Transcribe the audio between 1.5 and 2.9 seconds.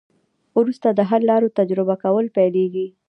تجربه کول پیلیږي.